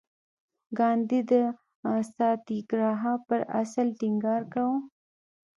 ګاندي 0.77 1.19
د 1.31 1.31
ساتیاګراها 2.15 3.13
پر 3.27 3.39
اصل 3.61 3.87
ټینګار 3.99 4.41
کاوه. 4.53 4.77